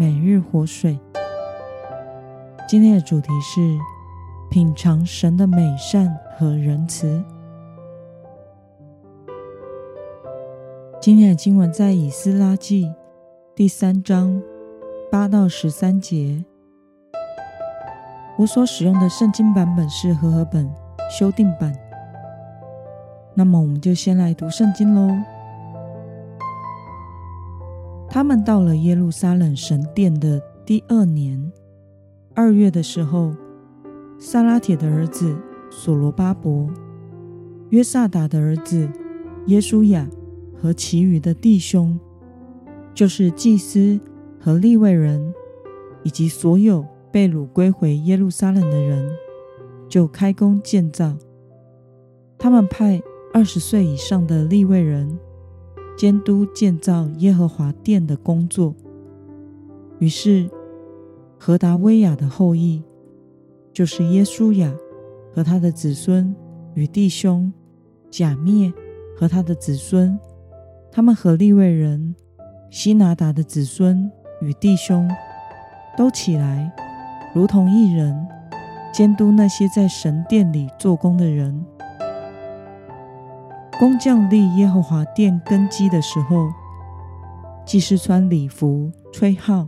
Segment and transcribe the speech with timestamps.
[0.00, 0.98] 每日活水。
[2.66, 3.60] 今天的主题是
[4.50, 7.22] 品尝神的美善和仁慈。
[11.02, 12.90] 今天的经文在以斯拉记
[13.54, 14.42] 第三章
[15.12, 16.42] 八到十三节。
[18.38, 20.66] 我所使用的圣经版本是和合本
[21.10, 21.76] 修订版。
[23.34, 25.14] 那么，我们就先来读圣经喽。
[28.12, 31.52] 他们到了耶路撒冷神殿的第二年
[32.34, 33.32] 二月的时候，
[34.18, 35.36] 撒拉铁的儿子
[35.70, 36.68] 所罗巴伯、
[37.68, 38.88] 约萨达的儿子
[39.46, 40.08] 耶稣亚
[40.60, 41.98] 和其余的弟兄，
[42.92, 44.00] 就是祭司
[44.40, 45.32] 和利未人，
[46.02, 49.08] 以及所有被掳归回耶路撒冷的人，
[49.88, 51.16] 就开工建造。
[52.36, 53.00] 他们派
[53.32, 55.16] 二十岁以上的利未人。
[56.00, 58.74] 监督建造耶和华殿的工作。
[59.98, 60.48] 于是，
[61.38, 62.82] 何达威亚的后裔，
[63.70, 64.74] 就是耶稣亚
[65.30, 66.34] 和他的子孙
[66.72, 67.52] 与弟兄，
[68.10, 68.72] 甲篾
[69.14, 70.18] 和他的子孙，
[70.90, 72.14] 他们和利未人
[72.70, 74.10] 希拿达的子孙
[74.40, 75.06] 与弟兄，
[75.98, 76.72] 都起来，
[77.34, 78.26] 如同一人，
[78.90, 81.62] 监督那些在神殿里做工的人。
[83.80, 86.52] 工匠立耶和华殿根基的时候，
[87.64, 89.66] 祭司穿礼服，吹号；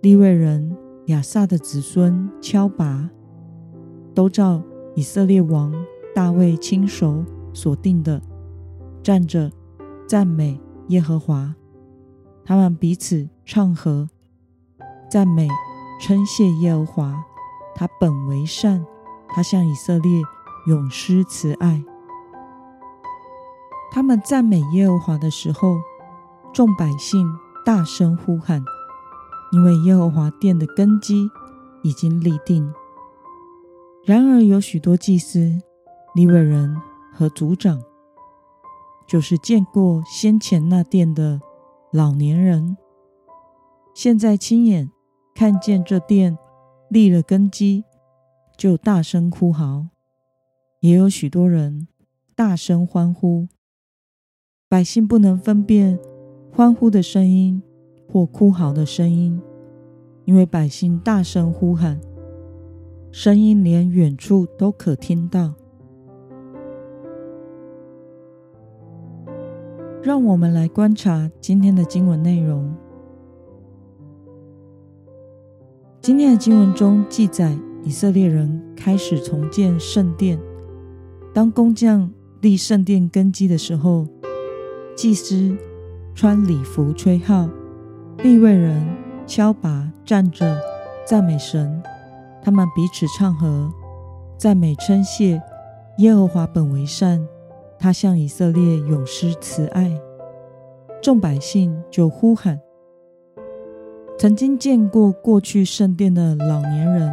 [0.00, 3.08] 利未人亚萨的子孙敲鈸，
[4.14, 4.62] 都照
[4.94, 5.74] 以色列王
[6.14, 8.22] 大卫亲手所定的，
[9.02, 9.50] 站着
[10.06, 10.60] 赞美
[10.90, 11.52] 耶和华。
[12.44, 14.08] 他们彼此唱和，
[15.10, 15.48] 赞美
[16.00, 17.24] 称谢耶和华。
[17.74, 18.86] 他本为善，
[19.30, 20.22] 他向以色列
[20.68, 21.82] 永施慈爱。
[23.90, 25.76] 他们赞美耶和华的时候，
[26.52, 27.26] 众百姓
[27.64, 28.62] 大声呼喊，
[29.52, 31.28] 因为耶和华殿的根基
[31.82, 32.72] 已经立定。
[34.04, 35.60] 然而有许多祭司、
[36.14, 36.74] 利未人
[37.12, 37.82] 和族长，
[39.06, 41.40] 就是见过先前那殿的
[41.92, 42.76] 老年人，
[43.92, 44.90] 现在亲眼
[45.34, 46.38] 看见这殿
[46.88, 47.84] 立了根基，
[48.56, 49.88] 就大声哭嚎；
[50.80, 51.88] 也有许多人
[52.36, 53.48] 大声欢呼。
[54.70, 55.98] 百姓不能分辨
[56.52, 57.60] 欢呼的声音
[58.06, 59.42] 或哭嚎的声音，
[60.24, 62.00] 因为百姓大声呼喊，
[63.10, 65.52] 声音连远处都可听到。
[70.00, 72.72] 让我们来观察今天的经文内容。
[76.00, 80.38] 今天的经文中记载，以色列人开始重建圣殿。
[81.34, 82.08] 当工匠
[82.40, 84.06] 立圣殿根基的时候，
[84.96, 85.56] 祭司
[86.14, 87.48] 穿礼服吹号，
[88.18, 88.86] 利未人
[89.26, 90.58] 敲拔站着
[91.06, 91.82] 赞美神，
[92.42, 93.72] 他们彼此唱和，
[94.36, 95.40] 赞美称谢
[95.98, 97.26] 耶和华本为善，
[97.78, 99.90] 他向以色列永施慈爱。
[101.00, 102.60] 众百姓就呼喊。
[104.18, 107.10] 曾经见过过去圣殿的老年人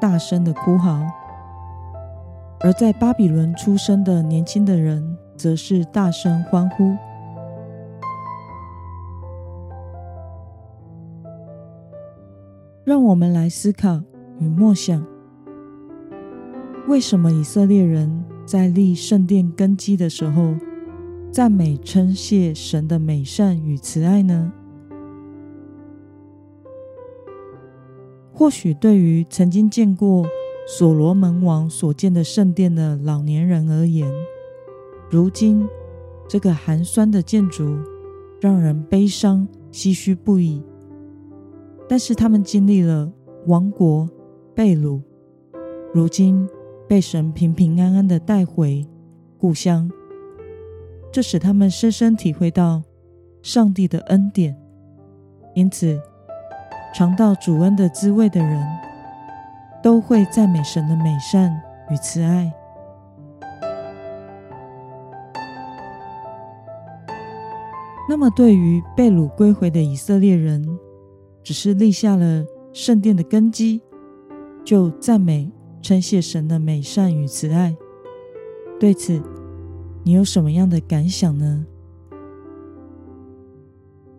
[0.00, 1.02] 大声的哭嚎，
[2.60, 6.94] 而在巴比伦出生的年轻的人则是大声欢呼。
[12.86, 14.00] 让我们来思考
[14.38, 15.04] 与默想：
[16.86, 20.54] 为什么以色列人在立圣殿根基的时候，
[21.32, 24.52] 赞美称谢神的美善与慈爱呢？
[28.32, 30.24] 或许对于曾经见过
[30.68, 34.08] 所罗门王所建的圣殿的老年人而言，
[35.10, 35.66] 如今
[36.28, 37.76] 这个寒酸的建筑
[38.40, 40.62] 让人悲伤、唏嘘不已。
[41.88, 43.10] 但是他们经历了
[43.46, 44.08] 亡国、
[44.54, 45.00] 被掳，
[45.94, 46.48] 如今
[46.88, 48.86] 被神平平安安的带回
[49.38, 49.90] 故乡，
[51.12, 52.82] 这使他们深深体会到
[53.42, 54.56] 上帝的恩典。
[55.54, 56.00] 因此，
[56.94, 58.66] 尝到主恩的滋味的人，
[59.82, 61.50] 都会赞美神的美善
[61.90, 62.52] 与慈爱。
[68.08, 70.64] 那么，对于被掳归回的以色列人，
[71.46, 73.80] 只是立下了圣殿的根基，
[74.64, 75.48] 就赞美
[75.80, 77.76] 称谢神的美善与慈爱。
[78.80, 79.22] 对此，
[80.02, 81.64] 你有什么样的感想呢？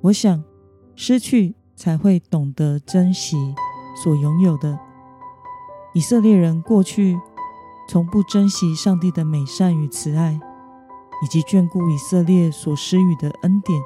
[0.00, 0.42] 我想，
[0.96, 3.36] 失去才会懂得珍惜
[4.02, 4.76] 所拥有的。
[5.94, 7.16] 以色列人过去
[7.88, 10.40] 从不珍惜上帝的美善与慈爱，
[11.22, 13.80] 以及眷顾以色列所施予的恩典。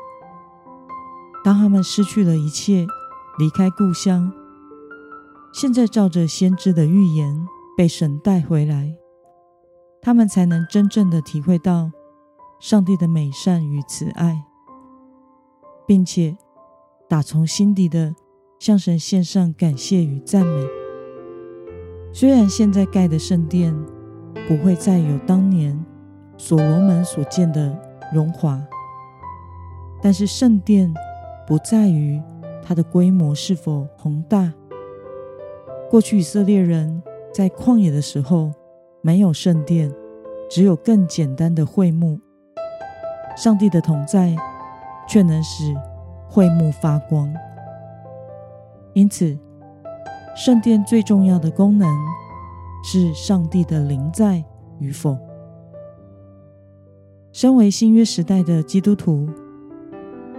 [1.44, 2.87] 当他们失去了一切，
[3.38, 4.33] 离开故乡，
[5.53, 7.47] 现在照着先知的预言
[7.77, 8.97] 被神带回来，
[10.00, 11.91] 他们才能真正的体会到
[12.59, 14.43] 上帝的美善与慈爱，
[15.87, 16.35] 并且
[17.06, 18.15] 打从心底的
[18.59, 20.67] 向神献上感谢与赞美。
[22.15, 23.77] 虽然现在盖的圣殿
[24.49, 25.85] 不会再有当年
[26.38, 27.79] 所罗门所建的
[28.15, 28.59] 荣华，
[30.00, 30.94] 但是圣殿
[31.47, 32.19] 不在于。
[32.69, 34.53] 它的规模是否宏大？
[35.89, 37.01] 过去以色列人
[37.33, 38.53] 在旷野的时候
[39.03, 39.89] 没有圣殿，
[40.51, 42.19] 只有更简单的会幕。
[43.37, 44.35] 上帝的同在
[45.09, 45.73] 却能使
[46.29, 47.33] 会幕发光。
[48.95, 49.39] 因此，
[50.35, 51.89] 圣殿最重要的功能
[52.83, 54.43] 是上帝的临在
[54.81, 55.17] 与否。
[57.31, 59.29] 身为新约时代的基督徒，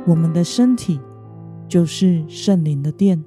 [0.05, 0.99] 我们的身体。
[1.67, 3.23] 就是圣灵的殿，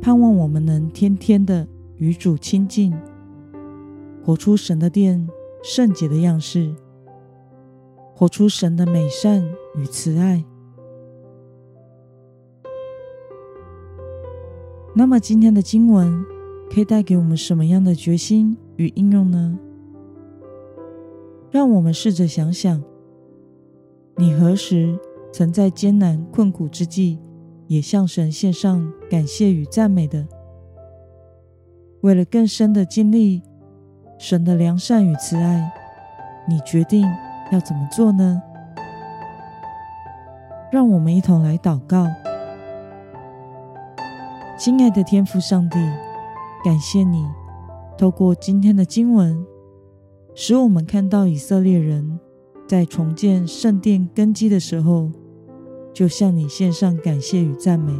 [0.00, 2.94] 盼望我们能天天的与主亲近，
[4.24, 5.28] 活出神的殿
[5.62, 6.74] 圣洁的样式，
[8.14, 9.44] 活出神的美善
[9.76, 10.44] 与慈爱。
[14.94, 16.24] 那么今天的经文
[16.72, 19.58] 可以带给我们什么样的决心与应用呢？
[21.50, 22.82] 让我们试着想想，
[24.16, 24.98] 你何时
[25.32, 27.20] 曾在艰难困苦之际，
[27.66, 30.26] 也向神献上感谢与赞美的。
[32.00, 33.42] 为了更深的经历
[34.18, 35.72] 神的良善与慈爱，
[36.48, 37.04] 你决定
[37.52, 38.40] 要怎么做呢？
[40.70, 42.06] 让我们一同来祷告。
[44.58, 45.78] 亲爱的天父上帝，
[46.64, 47.24] 感谢你
[47.96, 49.46] 透过今天的经文，
[50.34, 52.18] 使我们看到以色列人。
[52.68, 55.10] 在重建圣殿根基的时候，
[55.94, 57.98] 就向你献上感谢与赞美。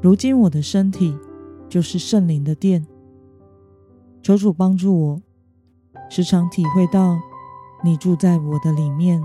[0.00, 1.14] 如今我的身体
[1.68, 2.86] 就是圣灵的殿，
[4.22, 5.22] 求主帮助我，
[6.08, 7.18] 时常体会到
[7.84, 9.22] 你住在我的里面，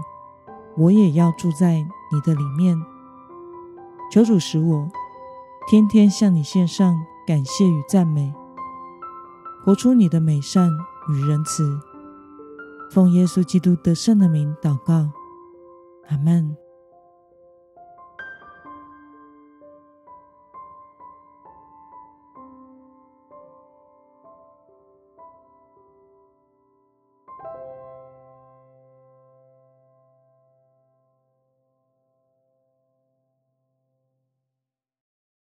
[0.76, 1.76] 我也要住在
[2.12, 2.78] 你的里面。
[4.12, 4.90] 求主使我
[5.70, 6.94] 天天向你献上
[7.26, 8.34] 感谢与赞美，
[9.64, 10.70] 活出你的美善
[11.10, 11.93] 与仁慈。
[12.92, 15.10] 奉耶稣基督得胜的名祷告，
[16.08, 16.63] 阿门。